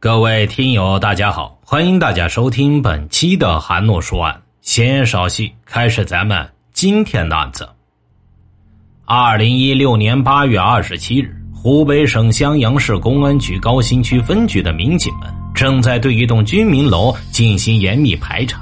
[0.00, 4.40] 各位听友，大家好，欢迎大家收听本期的韩诺说案。
[4.60, 7.68] 闲言少叙，开始咱们今天的案子。
[9.04, 18.60] 二零一六年八月二十七日，湖北省襄阳市公安局高新区分局的民警们正在对一栋居民楼进行严密排查，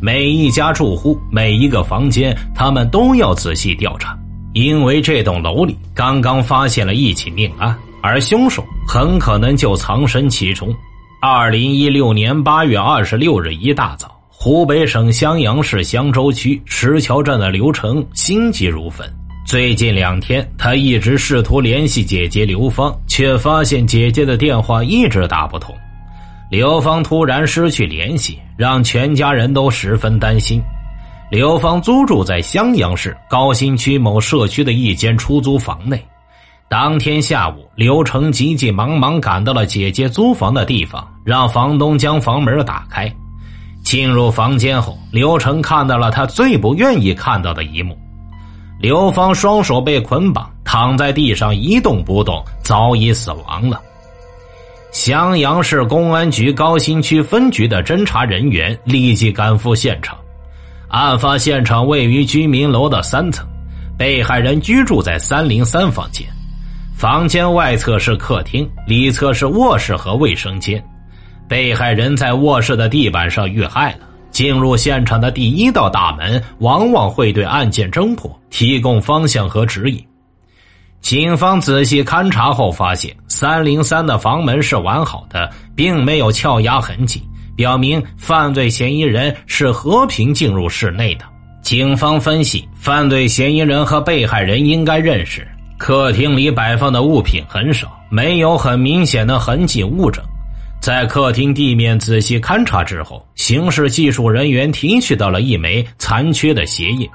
[0.00, 4.16] 每一家住户、每一个房间，他们都要仔细调查。
[4.52, 7.76] 因为这栋楼里刚刚发现了一起命案，
[8.06, 10.68] 而凶手很可能就藏身其中。
[11.22, 19.10] 二零一六年八月二十六日一大早，湖北省襄阳市襄州区石桥镇的刘成心急如焚。
[19.46, 25.74] 最近两天，他一直试图联系姐姐刘芳，却发现姐姐的电话一直打不通。
[26.50, 30.62] 刘芳突然失去联系，让全家人都十分担心。
[31.30, 35.98] 刘芳租住在襄阳市高新区某社区的一间出租房内。
[36.68, 43.12] 当天下午，刘成急急忙忙赶到了姐姐租房的地方，让房东将房门打开。
[43.84, 47.96] 进入房间后，刘成看到了他最不愿意看到的一幕：
[48.80, 53.80] 刘芳双手被捆绑，躺在地上一动不动，早已死亡了。
[54.90, 60.16] 襄阳市公安局高新区分局的侦查人员立即赶赴现场。
[60.88, 63.46] 案发现场位于居民楼的三层，
[63.98, 66.26] 被害人居住在三零三房间。
[67.04, 70.82] 房间外侧是客厅，里侧是卧室和卫生间。
[71.46, 73.98] 被害人在卧室的地板上遇害了。
[74.30, 80.02] 进入现场的第一道大门，往往会对案件侦破提供方向和指引。
[81.02, 87.22] 警方仔细勘查后发现，三零三的房门是完好的，并没有撬压痕迹。
[87.54, 91.26] 表明犯罪嫌疑人是和平进入室内的。
[91.60, 95.46] 警方分析，犯罪嫌疑人和被害人应该认识。
[95.84, 100.24] 客厅里摆放的物品很少，没有很明显的痕迹物证。
[100.80, 107.06] 在客厅地面仔细勘查之后，刑事技术人员提取到了一枚残缺的鞋印。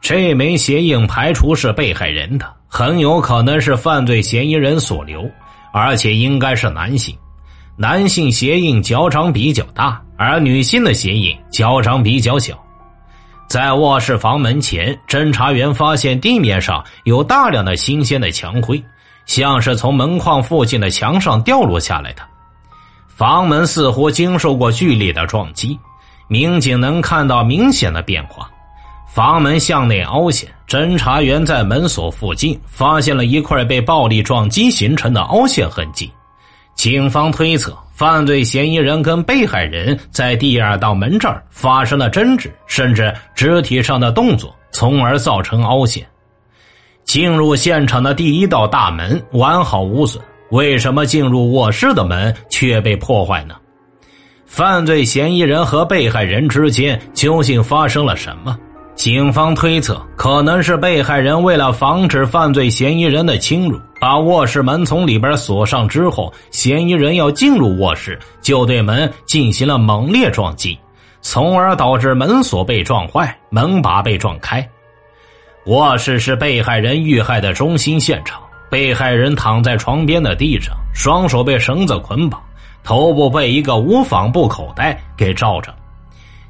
[0.00, 5.30] 这枚鞋印排除是被害人的，很有可能是犯罪嫌疑人所留，
[5.74, 7.14] 而且应该是男性。
[7.76, 12.58] 男性鞋印脚掌比较大，而女性的鞋印脚掌比较小。
[13.52, 18.82] 在卧室房门前，侦查员发现地面上有大量的新鲜的墙灰，
[19.26, 22.22] 像是从门框附近的墙上掉落下来的。
[23.06, 25.78] 房门似乎经受过剧烈的撞击，
[26.28, 28.50] 民警能看到明显的变化。
[29.06, 36.10] 房门向内凹陷，侦查员在门锁附近发现了一块被暴力撞击形成的凹陷痕迹。
[36.74, 46.04] 警方推测，犯罪嫌疑人跟被害人在第二道门这儿发生了争执，甚至肢体上的动作，从而造成凹陷。
[47.04, 53.54] 进入现场的第一道大门完好无损，为什么进入卧室的门却被破坏呢？
[54.46, 58.58] 犯罪嫌疑人和被害人之间究竟发生了什么？
[58.94, 70.76] 警方推测，可能是被害人为了防止犯罪嫌疑人的侵入，把卧室门从里边锁上之后，嫌疑人要进入卧室，就对门进行了猛烈撞击，
[71.20, 74.68] 从而导致门锁被撞坏，门把被撞开。
[75.66, 82.42] 卧室是被害人遇害的中心现场，被害人躺在床边的地上，双手被绳子捆绑，
[82.82, 85.72] 头部被一个无纺布口袋给罩着。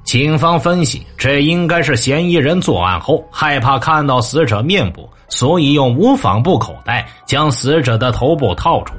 [0.05, 8.93] 警方分析，这应该是嫌疑人作案后害怕看到死者面部，所以用无纺布口袋将死者的头部套住。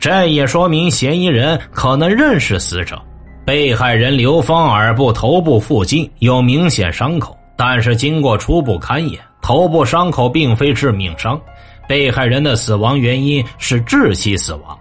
[0.00, 3.00] 这也说明嫌疑人可能认识死者。
[3.46, 11.40] 被害人刘芳耳部、头部附近有明显伤口，但是经过初步勘验，头部伤口并非致命伤，
[11.88, 14.76] 被害人的死亡原因是窒息死亡。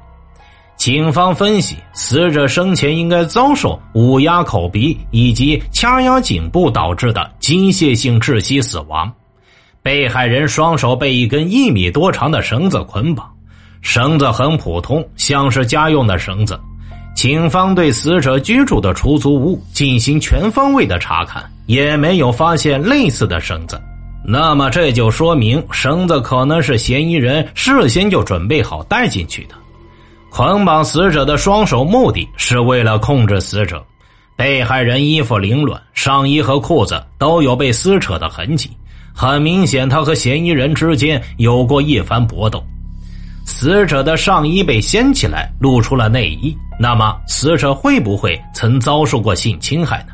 [0.76, 9.12] 警方分析，死者生前应该遭受捂压口鼻以及掐压颈部导致的机械性窒息死亡。
[9.90, 13.28] 被害人双手被一根一米多长的绳子捆绑，
[13.82, 16.60] 绳子很普通，像是家用的绳子。
[17.16, 23.82] 警方对死者居住的出租屋进行全方位的查看，也没有发现类似的绳子。
[24.24, 29.56] 那么这就说明，绳子可能是嫌疑人事先就准备好带进去的。
[30.30, 33.84] 捆绑死者的双手，目的是为了控制死者。
[34.36, 38.70] 被害人衣服凌乱，上衣和裤子都有被撕扯的痕迹，
[39.22, 42.64] 很明显，他和嫌疑人之间有过一番搏斗。
[43.46, 50.14] 死者的上衣被掀起来，露出了内衣，那么死者会不会曾遭受过性侵害呢？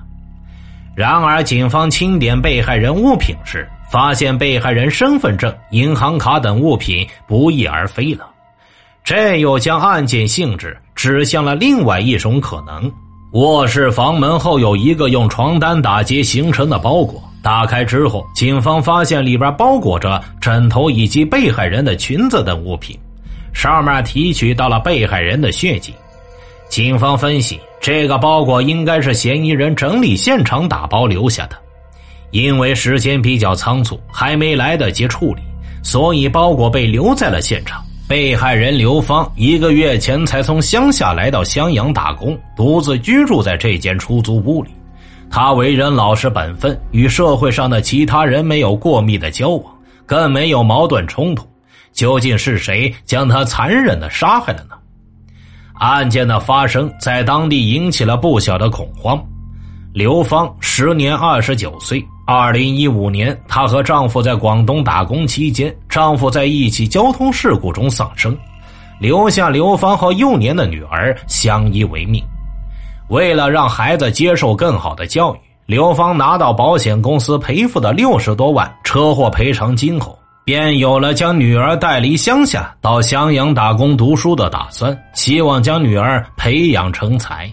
[0.95, 8.27] 然而，警方清点被害人物品时，发现被害人身份证、银行卡等物品不翼而飞了。
[9.03, 12.91] 这又将案件性质指向了另外一种可能：
[13.35, 17.21] 卧室房门后有一个用床单打结形成的包裹。
[17.41, 22.97] 打开之后，警方发现里边包裹着枕头以及被害人的裙子等物品，
[23.53, 25.93] 上面提取到了被害人的血迹。
[26.69, 31.57] 警方分析，这个包裹应该是嫌疑人整理现场打包留下的。
[32.31, 35.41] 因为时间比较仓促，还没来得及处理，
[35.83, 37.84] 所以包裹被留在了现场。
[38.07, 44.69] 被害人刘芳一个月前才从乡下来到襄阳打工，独自居住在这间出租屋里。
[45.27, 49.73] 他为人老实本分，与社会上的其他人没有过密的交往，
[50.05, 51.47] 更没有矛盾冲突。
[51.93, 54.75] 究竟是谁将他残忍的杀害了呢？
[55.73, 59.19] 案件的发生在当地引起了不小的恐慌。
[59.93, 62.05] 刘芳时年二十九岁。
[62.27, 68.36] 二零一五年，她和丈夫在广东打工期间，丈夫在一起交通事故中丧生，
[69.00, 72.24] 留下刘芳和幼年的女儿相依为命。
[73.10, 87.48] 为了让孩子接受更好的教育，刘芳拿到保险公司赔付的六十多万车祸赔偿金后，便有了将女儿带离乡下到襄阳打工读书的打算，希望将女儿培养成才。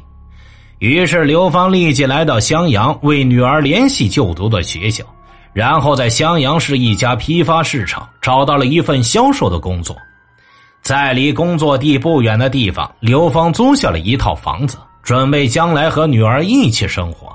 [0.82, 5.05] 于是，刘芳立即来到襄阳，为女儿联系就读的学校，
[5.52, 9.96] 然后在襄阳市一家批发市场找到了一份销售的工作。
[10.82, 17.32] 在离工作地不远的地方，刘芳租下了一套房子，准备将来和女儿一起生活。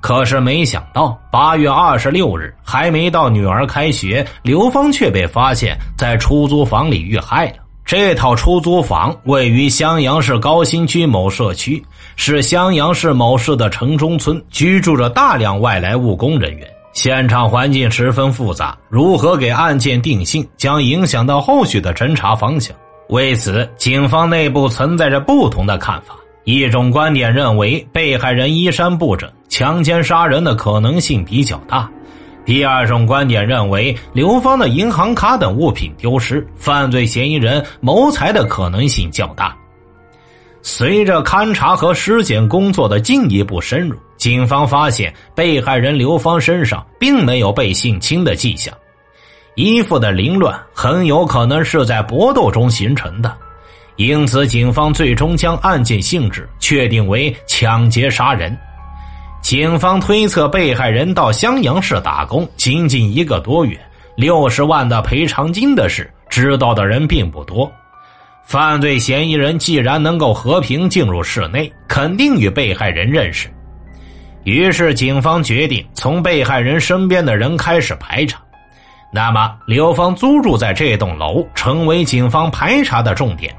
[0.00, 7.58] 可是，没想到八月二十六日还没到女儿开学，刘芳却被发现在出租房里遇害了。
[7.84, 11.84] 这套出租房位于襄阳市高新区某社区，
[12.16, 16.68] 是襄阳市某市的城中村，居住着大量外来务工人员。
[16.92, 22.76] 现场环境十分复杂，如何给案件定性，将影响到后续的侦查方向。
[23.08, 26.14] 为此，警方内部存在着不同的看法。
[26.44, 31.88] 一种观点认为，被害人衣衫不整，强奸杀人的可能性比较大。
[32.44, 39.56] 第二种观点认为，刘芳的银行卡等物品丢失，犯罪嫌疑人谋财的可能性较大。
[40.62, 48.72] 随着勘查和尸检工作的进一步深入，警方发现被害人刘芳身上并没有被性侵的迹象，
[49.56, 53.36] 衣服的凌乱很有可能是在搏斗中形成的，
[53.96, 58.56] 因此警方最终将案件性质确定为抢劫杀人。
[59.42, 63.76] 警方推测，被害人到襄阳市打工仅仅一个多月，
[64.14, 67.70] 六十万的赔偿金的事，知道的人并不多。
[68.44, 73.48] 犯罪嫌疑人既然能够和平进入室内，肯定与被害人认识。
[74.44, 78.40] 于是，警方决定从被害人身边的人开始排查。
[79.12, 83.54] 那么，刘芳租住在这栋楼，成为警方排查的重点。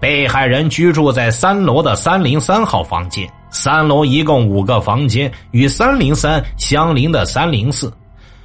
[0.00, 3.28] 被害人居住在三楼的三零三号房间。
[3.52, 7.92] 三楼一共五个房间，与三零三相邻的三零四，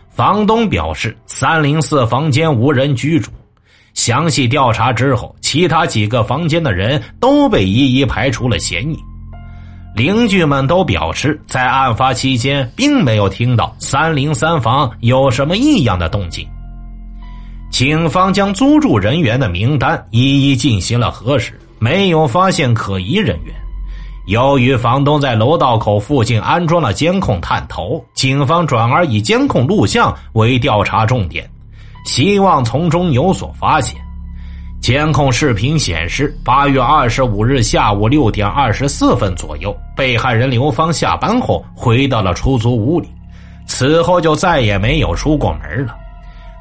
[0.09, 3.29] 房东表示三零四房间无人居住。
[3.95, 8.97] 详细调查之后，其他几个房间的人都被一一排除了嫌疑。
[9.95, 16.45] 邻居们都表示，在案发期间并没有听到三零三房有什么异样的动静。
[17.71, 23.55] 警方将租住人员的名单一一进行了核实，没有发现可疑人员。
[24.27, 31.49] 由于房东在楼道口附近安装了监控探头，警方转而以监控录像为调查重点，
[32.05, 33.99] 希望从中有所发现。
[34.79, 43.09] 监控视频显示，八月二十五日下午六点二十四分左右，被害人刘芳下班后回到了出租屋里，
[43.65, 45.97] 此后就再也没有出过门了。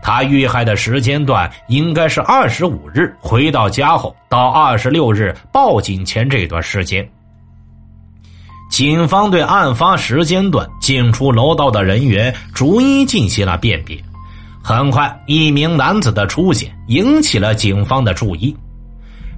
[0.02, 7.06] 他遇害的时间段应该是二十五日回到家后到二十六日报警前这段时间。
[8.70, 14.02] 警方对案发时间段进出楼道的人员逐一进行了辨别，
[14.66, 18.56] 很快，一名男子的出现引起了警方的注意。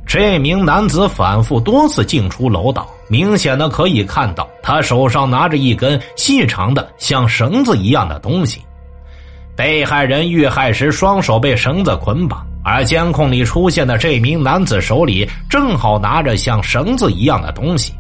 [0.07, 8.63] 这名男子反复多次进出楼道，明显的可以看到他手上拿着一根细长的像绳子一样的东西。
[9.57, 17.93] 被害人遇害时双手被绳子捆绑，而监控里出现的这名男子手里正好拿着像绳子一样的东西。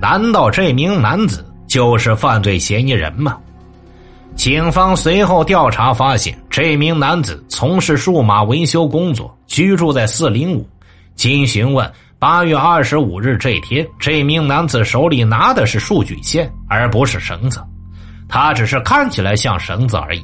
[0.00, 3.36] 难道这名男子就是犯罪嫌疑人吗？
[4.36, 10.68] 警方随后调查发现，这名男子从事数码维修工作，居住在四零五。
[11.14, 17.60] 经询问，八月二十五日这天，这名男子手里拿的是数据线，而不是绳子，
[18.28, 20.22] 他只是看起来像绳子而已。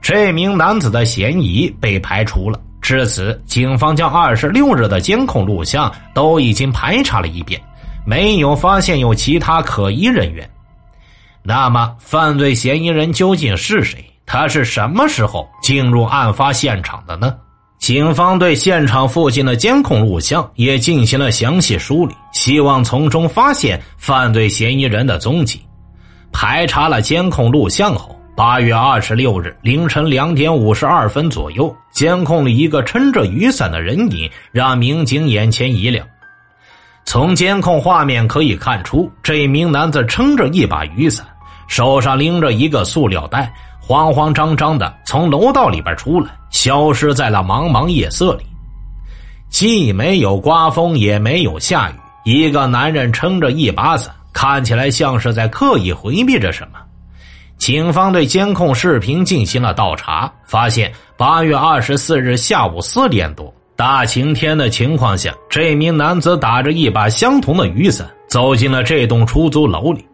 [0.00, 2.58] 这名男子的嫌疑被排除了。
[2.80, 7.60] 至此，警方将二十六日的监控录像都已经排查了一遍，
[8.06, 10.48] 没有发现有其他可疑人员。
[11.42, 14.04] 那么，犯罪嫌疑人究竟是谁？
[14.26, 17.34] 他是什么时候进入案发现场的呢？
[17.78, 25.60] 警方对现场附近的监控录像也进行了详细梳理，希望从中发现犯罪嫌疑人的踪迹。
[26.30, 28.14] 排查了监控录像后。
[28.36, 36.06] 八月二十六日凌晨两点五十二分左右，监控里一个撑着雨伞的人影让民警眼前一亮。
[37.04, 41.26] 从监控画面可以看出，这名男子撑着一把雨伞，
[41.66, 48.44] 手上拎着一个塑料袋，慌慌张张的从楼道里边出来，消失在了茫茫夜色里。
[49.48, 56.78] 既没有刮风，也没有下雨，一个男人撑着一把伞，看起来像是在刻意回避着什么。
[57.58, 70.04] 警方对监控视频进行了倒查，发现八月二十四日下午四点多，大晴天的情况下，这名男子打着一把相同的雨伞走进了这栋出租楼里。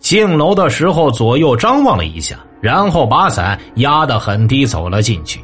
[0.00, 5.38] 进楼的时候，左右张望了一下，然后把伞压得很低，走了进去。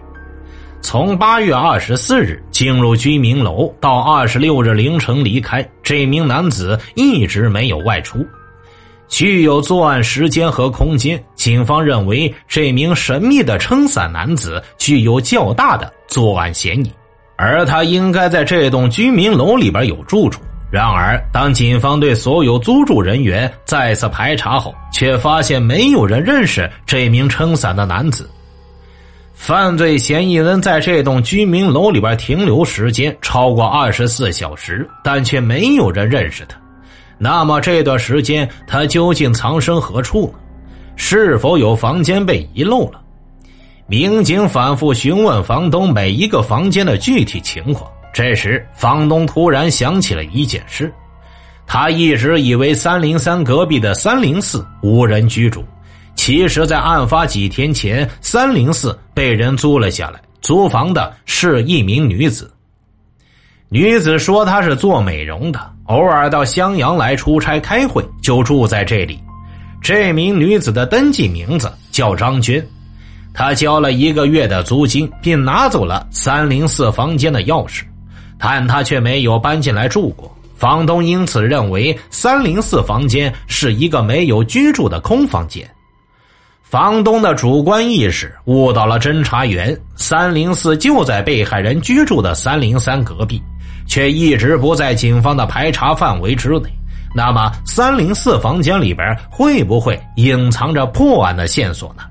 [0.80, 8.26] 从八月二十四日进入居民楼到二十六日凌晨离开，这名男子一直没有外出。
[9.06, 16.90] 具有作案时间和空间，警方认为这名神秘的撑伞男子具有较大的作案嫌疑，
[17.42, 20.40] 而他应该在这栋居民楼里边有住处。
[20.70, 28.30] 然而，当警方对所有租住人员再次排查后，却发现没有人认识这名撑伞的男子。
[29.34, 36.56] 犯罪嫌疑人在这栋居民楼里边停留时间超过二十四小时，但却没有人认识他。
[37.18, 40.38] 那么这段时间他究竟藏身何处呢？
[40.94, 43.01] 是否有房间被遗漏了？
[43.92, 47.92] 民警反复询问房东每一个房间的具体情况。
[48.10, 50.90] 这时，房东突然想起了一件事：
[51.66, 55.62] 他一直以为三零三隔壁的三零四无人居住，
[56.14, 62.50] 其实，在案发几天前，三零四被人租了下来，租房的是一名女子。
[63.68, 65.60] 女子说她是做美容的。
[65.84, 69.22] 偶尔到襄阳来出差开会，就住在这里。
[69.82, 72.66] 这名女子的登记名字叫张娟，
[73.34, 77.82] 他交了一个月的租金，并拿走了三零四房间的钥匙，
[78.38, 80.30] 但他却没有搬进来住过。
[80.54, 85.68] 房东因此认为三零四房间是一个没有居住的空房间。
[86.62, 93.42] 房东的主观意识误导了侦查员，三零四就在被害人居住的三零三隔壁。
[93.84, 96.70] 却一直不在警方的排查范围之内。
[97.14, 102.04] 那么，三零四房间里边会不会隐藏着破案的线索呢？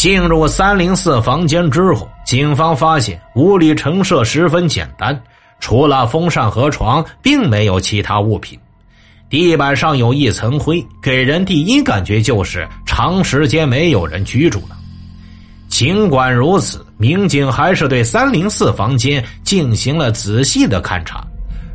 [0.00, 5.22] 进入三零四房间之后，警方发现屋里陈设十分简单，
[5.58, 8.58] 除了风扇和床，并没有其他物品。
[9.28, 14.76] 地板上有一层灰，给人第一感觉就是长时间没有人居住了。
[15.68, 21.22] 尽管如此，民警还是对三零四房间进行了仔细的勘查，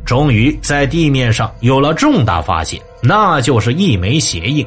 [0.04, 4.66] 终于在地面上有了重大发现，那就是一枚鞋印。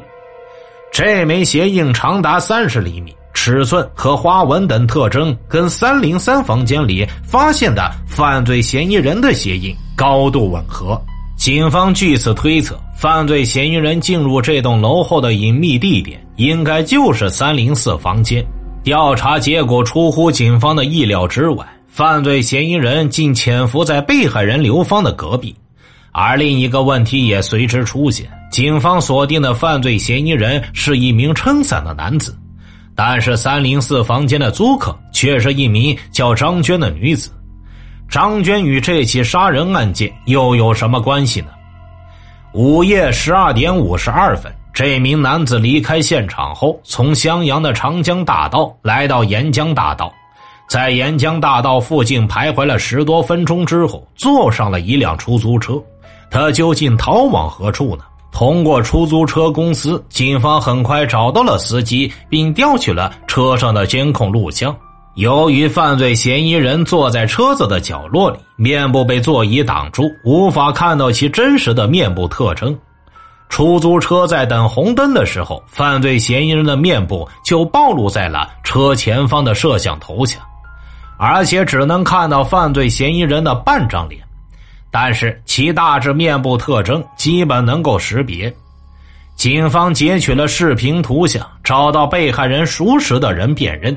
[0.90, 11.02] 这枚鞋印长达三十厘米，尺寸和花纹等特征跟三零三房间里发现的犯罪嫌疑人的鞋印高度吻合。
[11.38, 18.44] 警方据此推测，犯罪嫌疑人进入这栋楼后的隐秘地点应该就是三零四房间。
[18.84, 25.56] 调查结果出乎警方的意料之外，犯罪嫌疑人竟潜伏在被害人刘芳的隔壁，
[26.12, 32.36] 而另一个问题也随之出现：警方锁定的犯罪嫌疑人是一名撑伞的男子，
[33.02, 37.32] 但是三零四房间的租客却是一名叫张娟的女子。
[38.10, 41.46] 张娟与这起杀人案件又有什么关系呢？
[42.52, 44.52] 午夜十二点五十二分。
[44.74, 50.12] 这名男子离开现场后，从襄阳的长江大道来到沿江大道，
[50.68, 55.82] 在沿江大道附近徘徊了十多分钟之后，坐上了一辆出租车。
[56.30, 58.04] 他究竟逃往何处呢？
[58.32, 64.74] 通过出租车公司，警方很快找到了司机，并调取了车上的监控录像。
[65.16, 72.76] 由于犯罪嫌疑人坐在车子的角落里，面部被座椅挡住，无法看到其真实的面部特征。
[73.48, 80.38] 出租车在等红灯的时候，犯罪嫌疑人的面部就暴露在了车前方的摄像头下，
[81.18, 84.22] 而且只能看到犯罪嫌疑人的半张脸，
[84.90, 88.52] 但是其大致面部特征基本能够识别。
[89.36, 93.96] 警方截取了视频图像，找到被害人熟识的人辨认，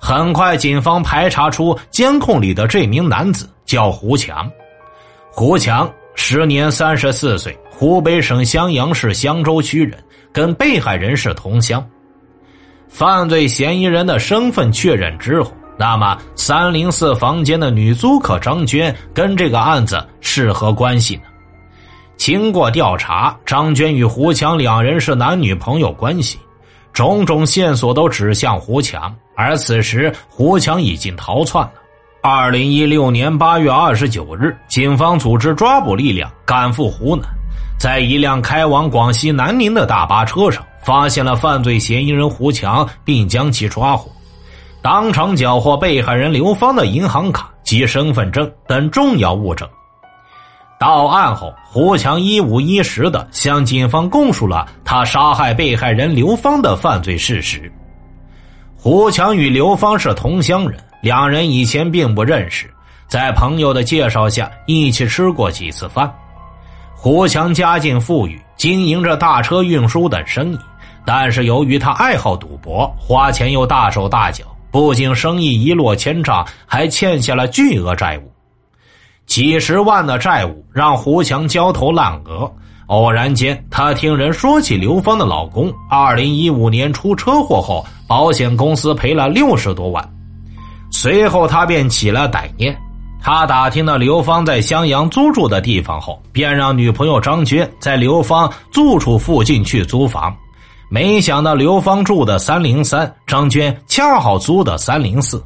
[0.00, 4.50] 很快，警方排查出监控里的这名男子叫胡强。
[5.30, 11.86] 胡强时年三十四岁，湖北省襄阳市襄州区人，跟被害人是同乡。
[12.88, 21.22] 犯罪嫌疑人的身份确认之后，那么三零四房间的女租客张娟跟这个案子是何关系呢？
[22.18, 26.38] 经过调查，张娟与胡强两人是男女朋友关系，
[26.92, 29.10] 种种线索都指向胡强。
[29.34, 31.72] 而此时，胡强已经逃窜了。
[32.22, 37.24] 二零一六年八月二十九日，警方组织抓捕力量赶赴湖南，
[37.78, 44.12] 在一辆开往广西南宁的大巴车上，发现了犯罪嫌疑人胡强，并将其抓获，
[44.82, 49.68] 当场缴获被害人刘芳的银行卡及身份证等重要物证。
[50.78, 57.70] 到案后，胡强一五一十的向警方供述了他杀害被害人刘芳的犯罪事实。
[58.74, 62.72] 胡强与刘芳是同乡人，两人以前并不认识，
[63.06, 66.10] 在朋友的介绍下一起吃过几次饭。
[66.96, 70.58] 胡强家境富裕，经营着大车运输等生意，
[71.04, 78.30] 但是由于他爱好赌博，花钱又大手大脚，不仅生意一落千丈，还欠下了巨额债务。
[79.26, 82.50] 几十万的债务让胡强焦头烂额。
[82.86, 90.12] 偶然间，他听人说起刘芳的老公，二零一五年出车祸后，保险公司赔了六十多万。
[90.90, 92.76] 随后，他便起了歹念。
[93.22, 100.36] 他打听到刘芳在襄阳租住的地方后，便让女朋友张娟在刘芳住处附近去租房。
[100.92, 105.40] 没想到刘芳住的三零三，张娟恰好租的三零四。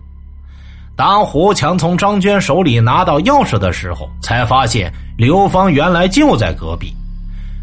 [0.97, 6.95] 当胡强从张娟手里拿到钥匙的时候，才发现刘芳原来就在隔壁。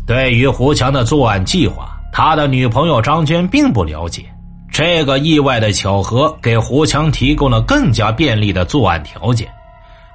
[0.06, 4.26] 对于胡强的作案计划，他的女朋友张娟并不了解。
[4.72, 9.52] 这个意外的巧合给胡强提供了更加便利的作案条件。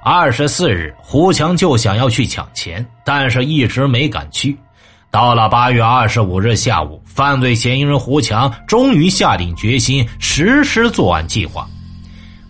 [0.01, 4.57] 二十四日，胡强就想要去抢钱，但是一直没敢去。
[5.09, 11.67] 到了八月二十五日下午，犯罪嫌疑人胡强终于下定决心实施作案计划。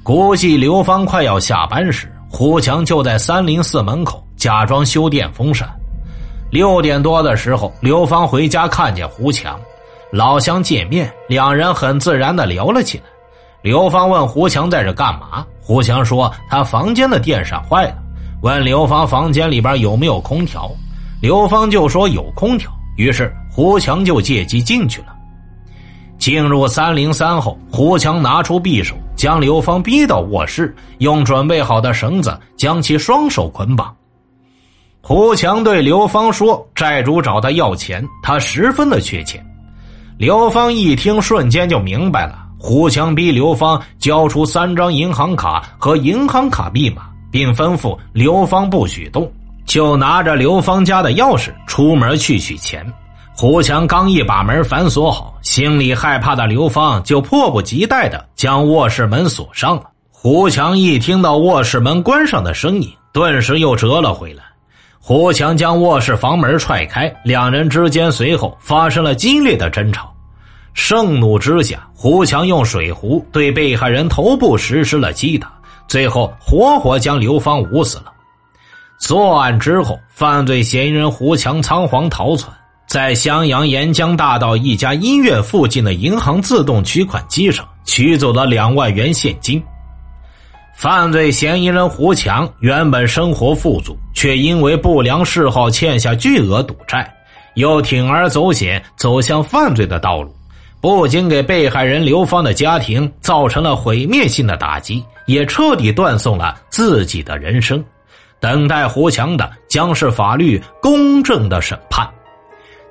[0.03, 5.69] 估计刘芳快要下班时，胡强就在三零四门口假装修电风扇。
[6.49, 9.59] 六点多的时候，刘芳回家看见胡强，
[10.11, 13.03] 老乡见面，两人很自然的聊了起来。
[13.61, 17.97] 刘芳问胡强在这干嘛，胡强说他房间的电扇坏了，
[18.41, 20.71] 问刘芳房间里边有没有空调，
[21.19, 25.07] 刘芳就说有空调，于是胡强就借机进去了。
[26.19, 33.95] 进入三零三后，胡强拿出匕首，将刘芳逼到卧室，用准备好的绳子将其双手捆绑。
[35.01, 39.43] 胡强对刘芳说：“债主找他要钱，他十分的缺钱。”
[40.17, 42.45] 刘芳一听，瞬间就明白了。
[42.59, 49.31] 胡强逼刘芳交出三张银行卡和银行卡密码，并吩咐刘芳不许动，
[49.67, 52.83] 就拿着刘芳家的钥匙出门去取钱。
[53.35, 59.83] 胡强刚一把门反锁好，心里害怕的刘芳就迫不及待的将卧室门锁上了。
[60.09, 64.43] 胡强一听到卧室门关上的声音，顿时又折了回来。
[64.99, 70.11] 胡强将卧室房门踹开，两人之间随后发生了激烈的争吵。
[70.73, 75.51] 盛怒之下，胡强用水壶对被害人头部实施了击打，
[75.87, 78.11] 最后活活将刘芳捂死了。
[78.99, 82.51] 作案之后，犯罪嫌疑人胡强仓皇逃窜，
[82.87, 89.63] 在襄阳沿江大道一家医院附近的银行自动取款机上取走了两万元现金。
[90.75, 97.07] 犯罪嫌疑人胡强原本生活富足，却因为不良嗜好欠下巨额赌债，
[97.53, 100.35] 又铤而走险走向犯罪的道路，
[100.81, 107.83] 不仅给被害人刘芳的家庭造成了毁灭性的打击，也彻底断送了自己的人生。
[108.39, 112.07] 等待胡强的将是法律公正的审判。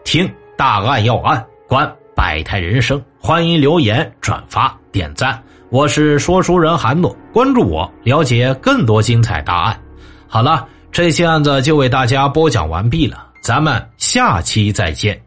[0.04, 5.42] 听大案要案，观百态人生，欢迎留言、转发、点赞。
[5.68, 9.80] 我是说书人韩诺，关注我，了解更多精彩答案。
[10.28, 15.25] 好了，这期案子就为大家播讲完毕了，咱们下期再见。